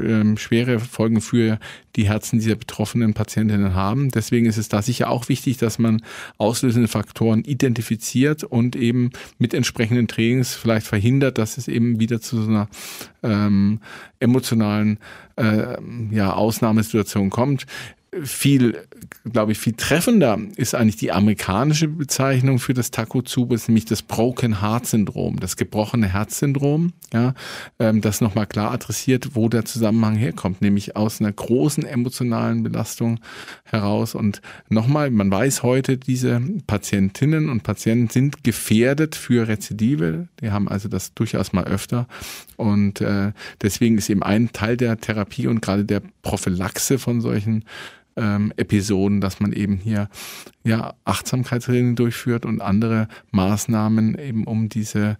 [0.00, 1.58] ähm, schwere Folgen für
[1.94, 4.10] die Herzen dieser betroffenen Patientinnen haben.
[4.10, 6.02] Deswegen ist es da sicher auch wichtig, dass man
[6.36, 12.42] auslösende Faktoren identifiziert und eben mit entsprechenden Trainings vielleicht verhindert, dass es eben wieder zu
[12.42, 12.68] so einer
[13.22, 13.80] ähm,
[14.18, 14.98] emotionalen
[15.36, 15.76] äh,
[16.10, 17.66] ja, Ausnahmesituation kommt
[18.22, 18.82] viel,
[19.30, 24.60] glaube ich, viel treffender ist eigentlich die amerikanische Bezeichnung für das Takotsubo, nämlich das Broken
[24.60, 27.34] Heart Syndrom, das gebrochene Herzsyndrom, ja,
[27.78, 33.20] ähm, das nochmal klar adressiert, wo der Zusammenhang herkommt, nämlich aus einer großen emotionalen Belastung
[33.64, 34.14] heraus.
[34.14, 40.28] Und nochmal, man weiß heute, diese Patientinnen und Patienten sind gefährdet für Rezidive.
[40.40, 42.06] Die haben also das durchaus mal öfter.
[42.56, 47.64] Und äh, deswegen ist eben ein Teil der Therapie und gerade der Prophylaxe von solchen
[48.16, 50.08] ähm, Episoden, dass man eben hier
[50.64, 55.18] ja Achtsamkeitstraining durchführt und andere Maßnahmen eben um diese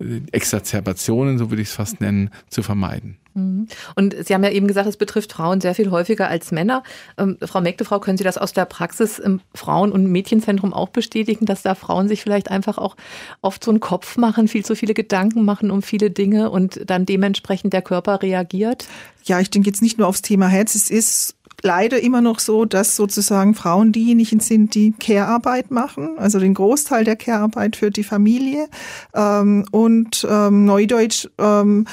[0.00, 3.18] äh, Exazerbationen, so würde ich es fast nennen, zu vermeiden.
[3.38, 3.68] Mhm.
[3.94, 6.82] Und Sie haben ja eben gesagt, es betrifft Frauen sehr viel häufiger als Männer.
[7.16, 11.46] Ähm, Frau Mägdefrau, können Sie das aus der Praxis im Frauen- und Mädchenzentrum auch bestätigen,
[11.46, 12.96] dass da Frauen sich vielleicht einfach auch
[13.40, 17.06] oft so einen Kopf machen, viel zu viele Gedanken machen um viele Dinge und dann
[17.06, 18.86] dementsprechend der Körper reagiert?
[19.24, 20.74] Ja, ich denke jetzt nicht nur aufs Thema Herz.
[20.74, 26.38] Es ist leider immer noch so, dass sozusagen Frauen diejenigen sind, die Care-Arbeit machen, also
[26.38, 28.68] den Großteil der Care-Arbeit für die Familie.
[29.14, 31.86] Ähm, und ähm, Neudeutsch ähm,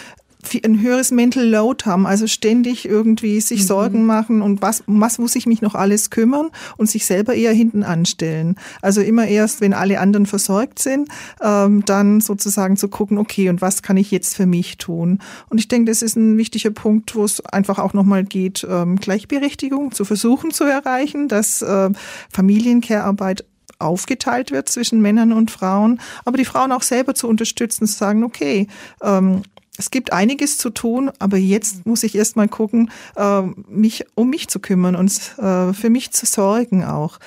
[0.64, 3.66] ein höheres Mental Load haben, also ständig irgendwie sich mhm.
[3.66, 7.54] Sorgen machen und was, was muss ich mich noch alles kümmern und sich selber eher
[7.54, 8.56] hinten anstellen.
[8.82, 11.10] Also immer erst, wenn alle anderen versorgt sind,
[11.42, 15.20] ähm, dann sozusagen zu gucken, okay, und was kann ich jetzt für mich tun?
[15.50, 18.98] Und ich denke, das ist ein wichtiger Punkt, wo es einfach auch nochmal geht, ähm,
[18.98, 21.90] Gleichberechtigung zu versuchen zu erreichen, dass äh,
[22.32, 23.46] Familiencare-Arbeit
[23.80, 28.24] aufgeteilt wird zwischen Männern und Frauen, aber die Frauen auch selber zu unterstützen, zu sagen,
[28.24, 28.68] okay,
[29.02, 29.44] ähm,
[29.78, 34.30] es gibt einiges zu tun, aber jetzt muss ich erst mal gucken, äh, mich um
[34.30, 37.20] mich zu kümmern und äh, für mich zu sorgen auch.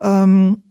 [0.00, 0.62] Ähm,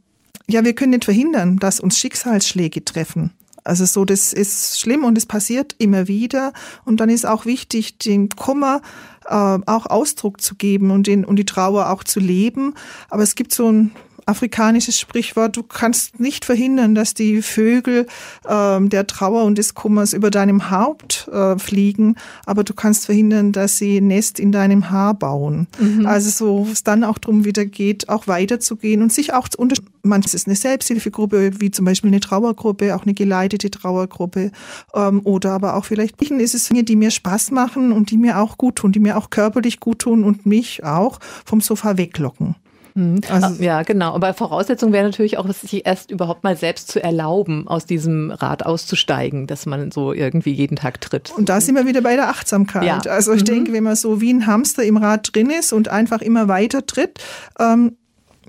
[0.47, 3.31] ja, wir können nicht verhindern, dass uns Schicksalsschläge treffen.
[3.63, 6.51] Also so, das ist schlimm und es passiert immer wieder.
[6.85, 8.81] Und dann ist auch wichtig, den Kummer
[9.25, 12.73] äh, auch Ausdruck zu geben und, den, und die Trauer auch zu leben.
[13.09, 13.91] Aber es gibt so ein
[14.25, 18.07] afrikanisches Sprichwort, du kannst nicht verhindern, dass die Vögel
[18.45, 23.51] äh, der Trauer und des Kummers über deinem Haupt äh, fliegen, aber du kannst verhindern,
[23.51, 25.67] dass sie ein Nest in deinem Haar bauen.
[25.79, 26.05] Mhm.
[26.05, 29.93] Also so, es dann auch darum wieder geht, auch weiterzugehen und sich auch zu unterstützen.
[30.05, 34.51] Manches ist eine Selbsthilfegruppe, wie zum Beispiel eine Trauergruppe, auch eine geleitete Trauergruppe
[34.93, 38.39] ähm, oder aber auch vielleicht ist es Dinge, die mir Spaß machen und die mir
[38.39, 42.55] auch gut tun, die mir auch körperlich gut tun und mich auch vom Sofa weglocken.
[42.95, 43.21] Mhm.
[43.29, 44.13] Also, ah, ja, genau.
[44.13, 48.65] Aber Voraussetzung wäre natürlich auch, sich erst überhaupt mal selbst zu erlauben, aus diesem Rad
[48.65, 51.31] auszusteigen, dass man so irgendwie jeden Tag tritt.
[51.35, 52.83] Und da sind wir wieder bei der Achtsamkeit.
[52.83, 53.11] Ja.
[53.11, 53.45] Also ich mhm.
[53.45, 56.85] denke, wenn man so wie ein Hamster im Rad drin ist und einfach immer weiter
[56.85, 57.19] tritt,
[57.59, 57.97] ähm,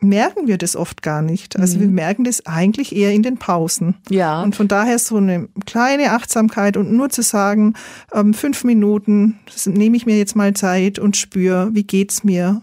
[0.01, 1.59] merken wir das oft gar nicht.
[1.59, 1.81] Also mhm.
[1.81, 3.97] wir merken das eigentlich eher in den Pausen.
[4.11, 4.43] Ja.
[4.43, 7.75] Und von daher so eine kleine Achtsamkeit und nur zu sagen,
[8.13, 12.63] ähm, fünf Minuten nehme ich mir jetzt mal Zeit und spüre, wie geht's mir?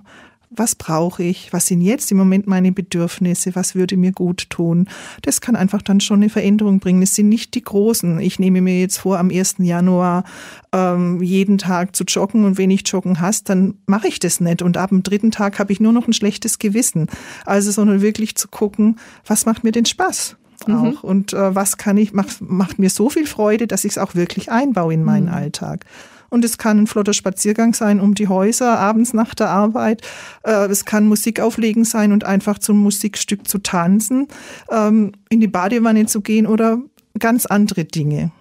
[0.54, 4.88] Was brauche ich, was sind jetzt im Moment meine Bedürfnisse, was würde mir gut tun.
[5.22, 7.02] Das kann einfach dann schon eine Veränderung bringen.
[7.02, 8.20] Es sind nicht die großen.
[8.20, 9.56] Ich nehme mir jetzt vor, am 1.
[9.60, 10.26] Januar
[10.74, 14.62] ähm, jeden Tag zu joggen und wenn ich joggen hast, dann mache ich das nicht.
[14.62, 17.08] Und ab dem dritten Tag habe ich nur noch ein schlechtes Gewissen.
[17.46, 20.36] Also, sondern wirklich zu gucken, was macht mir denn Spaß?
[20.68, 20.76] Mhm.
[20.76, 21.04] Auch.
[21.04, 24.16] Und äh, was kann ich, macht, macht mir so viel Freude, dass ich es auch
[24.16, 25.34] wirklich einbaue in meinen mhm.
[25.34, 25.86] Alltag.
[26.32, 30.02] Und es kann ein flotter Spaziergang sein um die Häuser, abends nach der Arbeit.
[30.44, 34.28] Äh, es kann Musik auflegen sein und einfach zum Musikstück zu tanzen,
[34.72, 36.80] ähm, in die Badewanne zu gehen oder
[37.20, 38.32] ganz andere Dinge.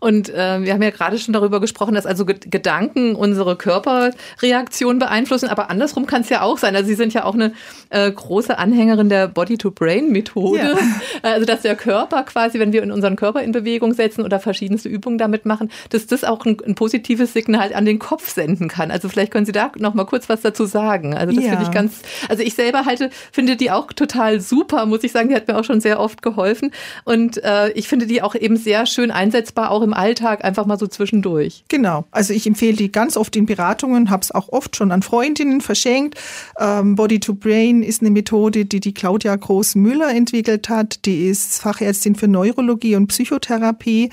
[0.00, 5.48] Und äh, wir haben ja gerade schon darüber gesprochen, dass also Gedanken unsere Körperreaktion beeinflussen,
[5.48, 6.76] aber andersrum kann es ja auch sein.
[6.76, 7.52] Also Sie sind ja auch eine
[7.90, 10.58] äh, große Anhängerin der Body-to-Brain-Methode.
[10.58, 10.78] Ja.
[11.22, 14.88] Also dass der Körper quasi, wenn wir in unseren Körper in Bewegung setzen oder verschiedenste
[14.88, 18.90] Übungen damit machen, dass das auch ein, ein positives Signal an den Kopf senden kann.
[18.90, 21.14] Also vielleicht können Sie da noch mal kurz was dazu sagen.
[21.14, 21.50] Also das ja.
[21.50, 25.28] finde ich ganz, also ich selber halte, finde die auch total super, muss ich sagen.
[25.28, 26.72] Die hat mir auch schon sehr oft geholfen.
[27.04, 30.78] Und äh, ich finde die auch eben sehr schön einsetzbar, auch im Alltag, einfach mal
[30.78, 31.64] so zwischendurch.
[31.68, 32.04] Genau.
[32.10, 35.60] Also ich empfehle die ganz oft in Beratungen, habe es auch oft schon an Freundinnen
[35.60, 36.18] verschenkt.
[36.58, 41.04] Ähm, Body to Brain ist eine Methode, die die Claudia Groß-Müller entwickelt hat.
[41.04, 44.10] Die ist Fachärztin für Neurologie und Psychotherapie.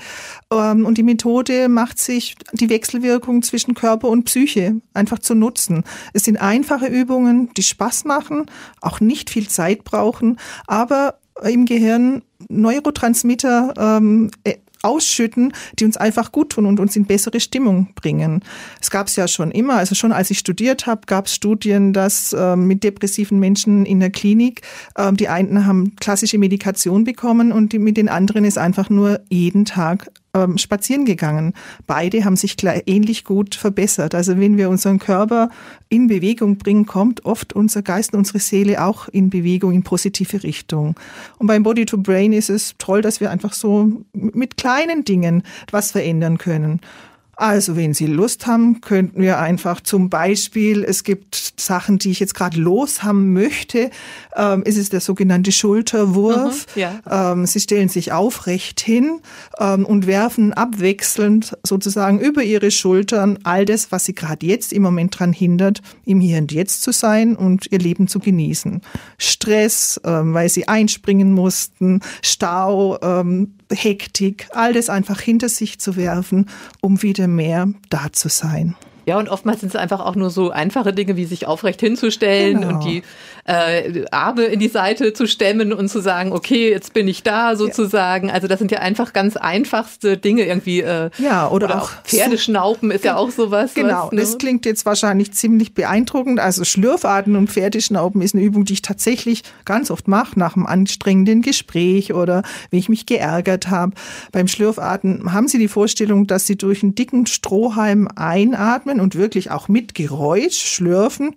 [0.52, 5.84] Ähm, und die Methode macht sich die Wechselwirkung zwischen Körper und Psyche einfach zu nutzen.
[6.12, 8.46] Es sind einfache Übungen, die Spaß machen,
[8.80, 16.32] auch nicht viel Zeit brauchen, aber im Gehirn Neurotransmitter ähm, äh, ausschütten, die uns einfach
[16.32, 18.42] gut tun und uns in bessere Stimmung bringen.
[18.80, 21.92] Es gab es ja schon immer, also schon als ich studiert habe, gab es Studien,
[21.92, 24.62] dass äh, mit depressiven Menschen in der Klinik,
[24.94, 29.20] äh, die einen haben klassische Medikation bekommen und die, mit den anderen ist einfach nur
[29.28, 31.54] jeden Tag ähm, spazieren gegangen.
[31.86, 34.14] Beide haben sich ähnlich gut verbessert.
[34.14, 35.50] Also wenn wir unseren Körper
[35.88, 40.42] in Bewegung bringen, kommt oft unser Geist und unsere Seele auch in Bewegung, in positive
[40.42, 40.94] Richtung.
[41.38, 45.42] Und beim Body to Brain ist es toll, dass wir einfach so mit kleinen Dingen
[45.70, 46.80] was verändern können.
[47.40, 52.20] Also, wenn Sie Lust haben, könnten wir einfach zum Beispiel, es gibt Sachen, die ich
[52.20, 53.90] jetzt gerade los haben möchte.
[54.36, 56.66] Ähm, es ist der sogenannte Schulterwurf.
[56.76, 57.00] Mhm, ja.
[57.10, 59.20] ähm, Sie stellen sich aufrecht hin
[59.58, 64.82] ähm, und werfen abwechselnd sozusagen über Ihre Schultern all das, was Sie gerade jetzt im
[64.82, 68.82] Moment dran hindert, im Hier und Jetzt zu sein und Ihr Leben zu genießen.
[69.16, 75.96] Stress, ähm, weil Sie einspringen mussten, Stau, ähm, Hektik, all das einfach hinter sich zu
[75.96, 76.46] werfen,
[76.80, 78.76] um wieder mehr da zu sein.
[79.10, 82.60] Ja, und oftmals sind es einfach auch nur so einfache Dinge, wie sich aufrecht hinzustellen
[82.60, 82.74] genau.
[82.74, 83.02] und die
[83.44, 87.56] äh, Arme in die Seite zu stemmen und zu sagen, okay, jetzt bin ich da
[87.56, 88.28] sozusagen.
[88.28, 88.34] Ja.
[88.34, 90.82] Also das sind ja einfach ganz einfachste Dinge irgendwie.
[90.82, 93.74] Äh, ja, oder, oder auch, Pferdeschnauben ist ja auch sowas.
[93.74, 94.20] Genau, was, ne?
[94.20, 96.38] das klingt jetzt wahrscheinlich ziemlich beeindruckend.
[96.38, 100.66] Also Schlürfatmen und Pferdeschnauben ist eine Übung, die ich tatsächlich ganz oft mache, nach einem
[100.66, 103.92] anstrengenden Gespräch oder wenn ich mich geärgert habe.
[104.30, 109.50] Beim Schlürfatmen haben Sie die Vorstellung, dass Sie durch einen dicken Strohhalm einatmen und wirklich
[109.50, 111.34] auch mit Geräusch schlürfen.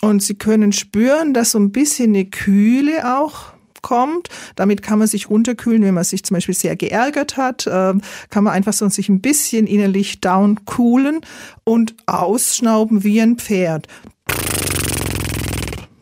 [0.00, 4.28] Und Sie können spüren, dass so ein bisschen eine Kühle auch kommt.
[4.56, 8.42] Damit kann man sich runterkühlen, wenn man sich zum Beispiel sehr geärgert hat, ähm, kann
[8.42, 11.20] man einfach so sich ein bisschen innerlich down coolen
[11.62, 13.86] und ausschnauben wie ein Pferd.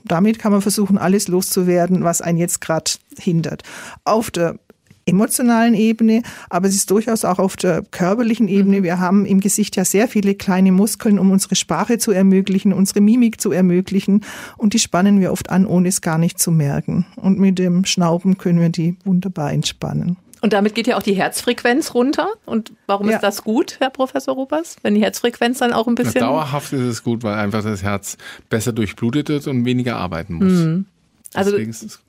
[0.05, 3.63] Damit kann man versuchen, alles loszuwerden, was einen jetzt gerade hindert.
[4.05, 4.59] Auf der
[5.07, 8.81] emotionalen Ebene, aber es ist durchaus auch auf der körperlichen Ebene.
[8.81, 8.85] Mhm.
[8.85, 13.01] Wir haben im Gesicht ja sehr viele kleine Muskeln, um unsere Sprache zu ermöglichen, unsere
[13.01, 14.23] Mimik zu ermöglichen
[14.57, 17.07] und die spannen wir oft an, ohne es gar nicht zu merken.
[17.17, 20.17] Und mit dem Schnauben können wir die wunderbar entspannen.
[20.45, 22.29] Und damit geht ja auch die Herzfrequenz runter.
[22.45, 23.17] Und warum ja.
[23.17, 24.77] ist das gut, Herr Professor Rupers?
[24.83, 26.21] Wenn die Herzfrequenz dann auch ein bisschen.
[26.21, 28.19] Na, dauerhaft ist es gut, weil einfach das Herz
[28.51, 30.53] besser durchblutet wird und weniger arbeiten muss.
[30.53, 30.85] Mhm.
[31.35, 31.57] Also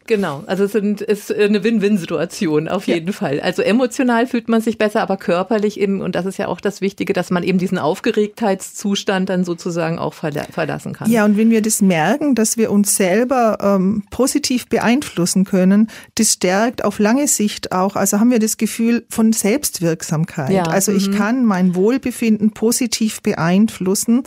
[0.05, 3.13] genau, also es ist eine Win-Win-Situation auf jeden ja.
[3.13, 3.39] Fall.
[3.39, 6.79] Also emotional fühlt man sich besser, aber körperlich eben, und das ist ja auch das
[6.81, 11.09] Wichtige, dass man eben diesen Aufgeregtheitszustand dann sozusagen auch verlassen kann.
[11.09, 16.33] Ja, und wenn wir das merken, dass wir uns selber ähm, positiv beeinflussen können, das
[16.33, 20.51] stärkt auf lange Sicht auch, also haben wir das Gefühl von Selbstwirksamkeit.
[20.51, 20.63] Ja.
[20.63, 21.15] Also ich mhm.
[21.15, 24.23] kann mein Wohlbefinden positiv beeinflussen.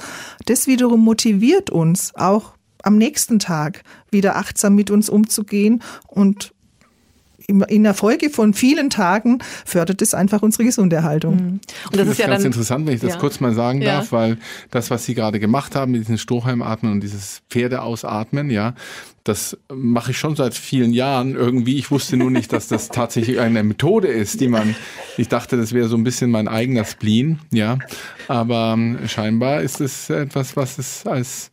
[0.47, 6.53] Das wiederum motiviert uns auch am nächsten Tag wieder achtsam mit uns umzugehen und
[7.49, 11.37] in der Folge von vielen Tagen fördert es einfach unsere Gesunderhaltung.
[11.37, 11.43] Mhm.
[11.43, 11.63] Und
[11.93, 13.19] das, das ist ja ganz dann, interessant, wenn ich das ja.
[13.19, 13.97] kurz mal sagen ja.
[13.97, 14.37] darf, weil
[14.71, 18.75] das, was Sie gerade gemacht haben, mit diesen Strohhalmatmen und dieses Pferdeausatmen, ja,
[19.25, 21.77] das mache ich schon seit vielen Jahren irgendwie.
[21.77, 24.75] Ich wusste nur nicht, dass das tatsächlich eine Methode ist, die man,
[25.17, 27.79] ich dachte, das wäre so ein bisschen mein eigener Spleen, ja.
[28.27, 31.51] Aber ähm, scheinbar ist es etwas, was es als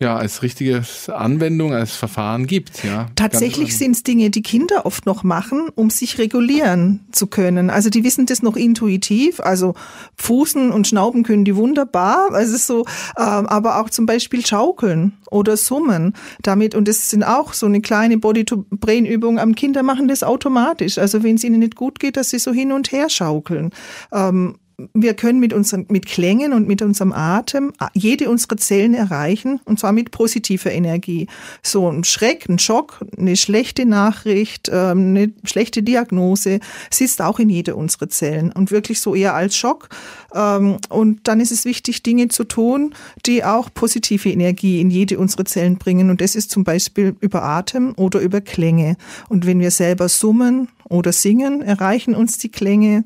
[0.00, 2.82] ja, als richtige Anwendung, als Verfahren gibt.
[2.84, 3.06] Ja.
[3.14, 7.70] Tatsächlich sind es Dinge, die Kinder oft noch machen, um sich regulieren zu können.
[7.70, 9.40] Also die wissen das noch intuitiv.
[9.40, 9.74] Also
[10.16, 12.32] Fußen und Schnauben können die wunderbar.
[12.32, 12.84] Also so,
[13.16, 16.74] äh, aber auch zum Beispiel Schaukeln oder Summen damit.
[16.74, 19.36] Und das sind auch so eine kleine Body-to-Brain-Übung.
[19.36, 20.96] Ähm, Kinder machen das automatisch.
[20.96, 23.72] Also wenn es ihnen nicht gut geht, dass sie so hin und her schaukeln.
[24.10, 24.56] Ähm,
[24.92, 29.78] wir können mit unseren, mit Klängen und mit unserem Atem jede unserer Zellen erreichen und
[29.78, 31.28] zwar mit positiver Energie.
[31.62, 36.60] So ein Schreck, ein Schock, eine schlechte Nachricht, ähm, eine schlechte Diagnose
[36.90, 39.88] sitzt auch in jeder unserer Zellen und wirklich so eher als Schock.
[40.34, 42.94] Ähm, und dann ist es wichtig, Dinge zu tun,
[43.26, 46.10] die auch positive Energie in jede unserer Zellen bringen.
[46.10, 48.96] Und das ist zum Beispiel über Atem oder über Klänge.
[49.28, 53.04] Und wenn wir selber summen oder singen, erreichen uns die Klänge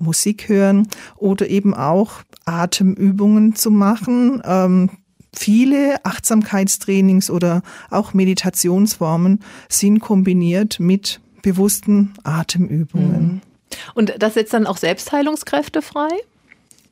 [0.00, 4.42] Musik hören oder eben auch Atemübungen zu machen.
[4.44, 4.90] Ähm,
[5.34, 13.22] viele Achtsamkeitstrainings oder auch Meditationsformen sind kombiniert mit bewussten Atemübungen.
[13.22, 13.40] Mhm.
[13.94, 16.08] Und das setzt dann auch Selbstheilungskräfte frei?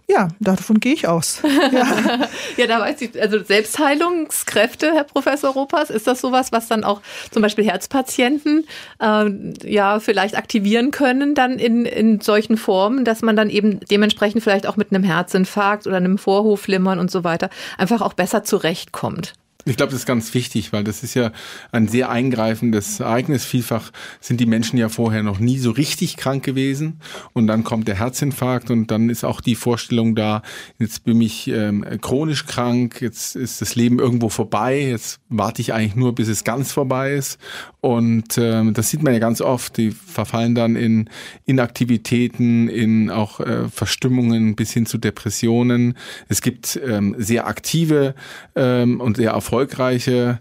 [0.09, 1.43] Ja, davon gehe ich aus.
[1.43, 6.85] Ja, ja da weiß ich, also Selbstheilungskräfte, Herr Professor Ropas, ist das sowas, was dann
[6.85, 7.01] auch
[7.33, 8.67] zum Beispiel Herzpatienten
[9.01, 9.31] äh,
[9.65, 14.69] ja vielleicht aktivieren können dann in, in solchen Formen, dass man dann eben dementsprechend vielleicht
[14.69, 19.35] auch mit einem Herzinfarkt oder einem Vorhofflimmern und so weiter einfach auch besser zurechtkommt?
[19.69, 21.33] Ich glaube, das ist ganz wichtig, weil das ist ja
[21.73, 23.45] ein sehr eingreifendes Ereignis.
[23.45, 27.01] Vielfach sind die Menschen ja vorher noch nie so richtig krank gewesen
[27.33, 30.43] und dann kommt der Herzinfarkt und dann ist auch die Vorstellung da,
[30.79, 35.75] jetzt bin ich ähm, chronisch krank, jetzt ist das Leben irgendwo vorbei, jetzt warte ich
[35.75, 37.41] eigentlich nur, bis es ganz vorbei ist
[37.87, 39.77] und ähm, das sieht man ja ganz oft.
[39.77, 41.09] Die verfallen dann in
[41.45, 45.95] Inaktivitäten, in auch äh, Verstimmungen bis hin zu Depressionen.
[46.29, 48.17] Es gibt ähm, sehr aktive
[48.57, 50.41] ähm, und sehr erfolgreiche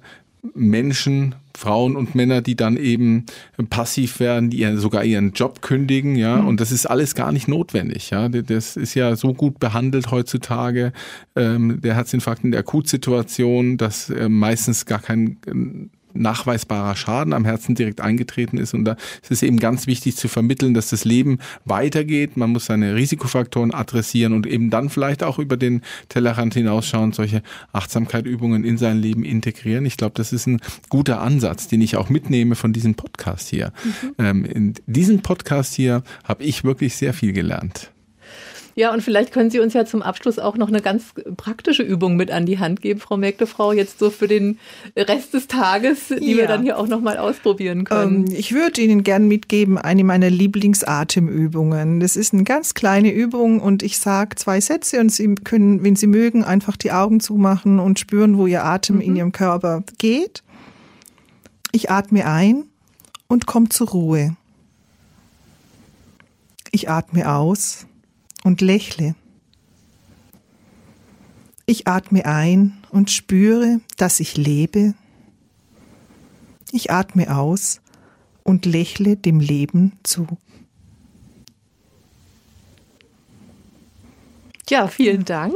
[0.56, 3.26] Menschen, Frauen und Männer, die dann eben
[3.70, 6.48] passiv werden, die sogar ihren Job kündigen, ja, mhm.
[6.48, 8.28] und das ist alles gar nicht notwendig, ja.
[8.28, 10.94] Das ist ja so gut behandelt heutzutage,
[11.36, 15.38] ähm, der Herzinfarkt in der Akutsituation, dass äh, meistens gar kein
[16.16, 18.74] nachweisbarer Schaden am Herzen direkt eingetreten ist.
[18.74, 22.38] Und da ist es eben ganz wichtig zu vermitteln, dass das Leben weitergeht.
[22.38, 27.42] Man muss seine Risikofaktoren adressieren und eben dann vielleicht auch über den Tellerrand hinausschauen, solche
[27.74, 29.86] Achtsamkeitübungen in sein Leben integrieren.
[29.86, 33.72] Ich glaube, das ist ein guter Ansatz, den ich auch mitnehme von diesem Podcast hier.
[33.84, 34.16] Mhm.
[34.18, 37.92] Ähm, in diesem Podcast hier habe ich wirklich sehr viel gelernt.
[38.78, 42.18] Ja, und vielleicht können Sie uns ja zum Abschluss auch noch eine ganz praktische Übung
[42.18, 44.60] mit an die Hand geben, Frau Mägdefrau, jetzt so für den
[44.98, 46.38] Rest des Tages, die ja.
[46.38, 48.28] wir dann hier auch nochmal ausprobieren können.
[48.28, 52.02] Ähm, ich würde Ihnen gern mitgeben, eine meiner Lieblingsatemübungen.
[52.02, 55.96] Das ist eine ganz kleine Übung und ich sage zwei Sätze und Sie können, wenn
[55.96, 59.02] Sie mögen, einfach die Augen zumachen und spüren, wo Ihr Atem mhm.
[59.02, 60.44] in Ihrem Körper geht.
[61.72, 62.66] Ich atme ein
[63.28, 64.36] und komme zur Ruhe.
[66.72, 67.88] Ich atme aus
[68.46, 69.16] und lächle.
[71.66, 74.94] Ich atme ein und spüre, dass ich lebe.
[76.72, 77.82] Ich atme aus
[78.44, 80.28] und lächle dem Leben zu.
[84.70, 85.56] Ja, vielen Dank.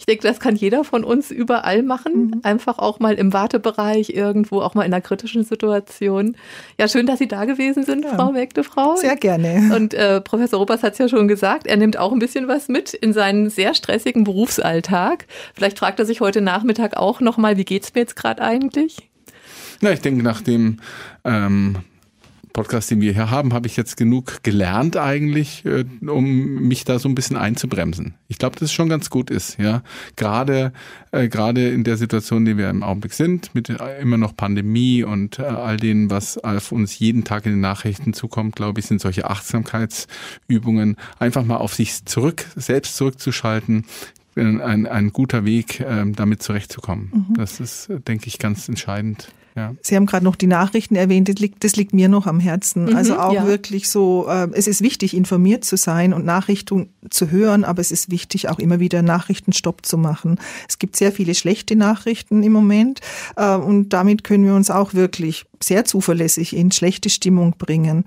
[0.00, 2.28] Ich denke, das kann jeder von uns überall machen.
[2.28, 2.40] Mhm.
[2.42, 6.38] Einfach auch mal im Wartebereich irgendwo, auch mal in einer kritischen Situation.
[6.78, 8.14] Ja, schön, dass Sie da gewesen sind, ja.
[8.14, 8.96] Frau Mägdefrau.
[8.96, 9.70] Sehr gerne.
[9.76, 12.68] Und äh, Professor Ropas hat es ja schon gesagt, er nimmt auch ein bisschen was
[12.68, 15.26] mit in seinen sehr stressigen Berufsalltag.
[15.52, 19.10] Vielleicht fragt er sich heute Nachmittag auch nochmal, wie geht es mir jetzt gerade eigentlich?
[19.82, 20.78] Na, ich denke, nach dem
[21.24, 21.76] ähm,
[22.52, 26.98] Podcast, den wir hier haben, habe ich jetzt genug gelernt eigentlich, äh, um mich da
[26.98, 28.14] so ein bisschen einzubremsen.
[28.28, 29.82] Ich glaube, dass es schon ganz gut ist, ja.
[30.16, 30.72] Gerade
[31.12, 34.36] äh, gerade in der Situation, in der wir im Augenblick sind, mit äh, immer noch
[34.36, 38.80] Pandemie und äh, all dem, was auf uns jeden Tag in den Nachrichten zukommt, glaube
[38.80, 43.84] ich, sind solche Achtsamkeitsübungen einfach mal auf sich zurück, selbst zurückzuschalten,
[44.36, 47.26] ein, ein guter Weg, ähm, damit zurechtzukommen.
[47.30, 47.34] Mhm.
[47.34, 49.32] Das ist, denke ich, ganz entscheidend.
[49.56, 49.74] Ja.
[49.82, 52.86] Sie haben gerade noch die Nachrichten erwähnt, das liegt, das liegt mir noch am Herzen.
[52.86, 53.46] Mhm, also auch ja.
[53.46, 57.90] wirklich so, äh, es ist wichtig, informiert zu sein und Nachrichten zu hören, aber es
[57.90, 60.38] ist wichtig, auch immer wieder Nachrichtenstopp zu machen.
[60.68, 63.00] Es gibt sehr viele schlechte Nachrichten im Moment
[63.36, 68.04] äh, und damit können wir uns auch wirklich sehr zuverlässig in schlechte Stimmung bringen.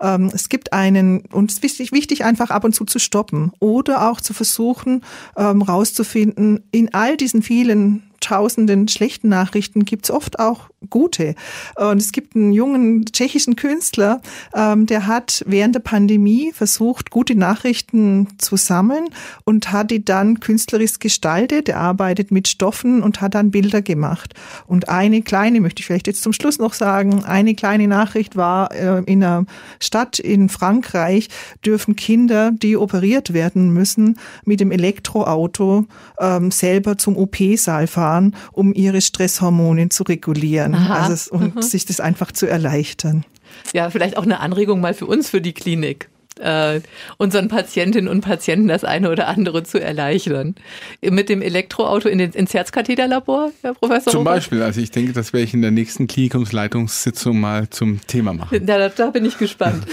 [0.00, 3.52] Ähm, es gibt einen, und es ist wichtig, wichtig, einfach ab und zu zu stoppen
[3.60, 5.02] oder auch zu versuchen,
[5.36, 11.34] ähm, rauszufinden, in all diesen vielen tausenden schlechten Nachrichten gibt es oft auch gute.
[11.76, 14.20] Und es gibt einen jungen tschechischen Künstler,
[14.54, 19.08] ähm, der hat während der Pandemie versucht, gute Nachrichten zu sammeln
[19.44, 21.68] und hat die dann künstlerisch gestaltet.
[21.68, 24.34] Er arbeitet mit Stoffen und hat dann Bilder gemacht.
[24.66, 28.72] Und eine kleine, möchte ich vielleicht jetzt zum Schluss noch sagen, eine kleine Nachricht war,
[28.72, 29.46] äh, in einer
[29.80, 31.28] Stadt in Frankreich
[31.64, 35.86] dürfen Kinder, die operiert werden müssen, mit dem Elektroauto
[36.18, 38.05] ähm, selber zum OP-Saal fahren,
[38.52, 40.74] um ihre Stresshormone zu regulieren.
[40.74, 41.62] Also, und Aha.
[41.62, 43.24] sich das einfach zu erleichtern.
[43.72, 46.08] Ja, vielleicht auch eine Anregung mal für uns, für die Klinik.
[46.40, 46.80] Äh,
[47.18, 50.54] unseren Patientinnen und Patienten das eine oder andere zu erleichtern.
[51.02, 54.12] Mit dem Elektroauto in den, ins Herzkatheterlabor, Herr Professor?
[54.12, 54.34] Zum Robert?
[54.36, 58.64] Beispiel, also ich denke, das werde ich in der nächsten Klinikumsleitungssitzung mal zum Thema machen.
[58.66, 59.84] Da, da bin ich gespannt.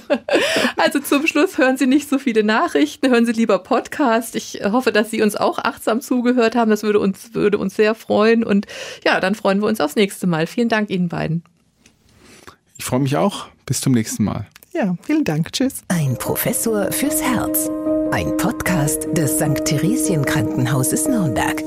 [0.76, 4.36] also zum Schluss hören Sie nicht so viele Nachrichten, hören Sie lieber Podcast.
[4.36, 6.70] Ich hoffe, dass Sie uns auch achtsam zugehört haben.
[6.70, 8.44] Das würde uns, würde uns sehr freuen.
[8.44, 8.66] Und
[9.04, 10.46] ja, dann freuen wir uns aufs nächste Mal.
[10.46, 11.42] Vielen Dank Ihnen beiden.
[12.76, 13.46] Ich freue mich auch.
[13.64, 14.48] Bis zum nächsten Mal.
[14.72, 15.52] Ja, vielen Dank.
[15.52, 15.82] Tschüss.
[15.88, 17.68] Ein Professor fürs Herz.
[18.10, 19.64] Ein Podcast des St.
[19.66, 21.62] Theresien Krankenhauses Nürnberg.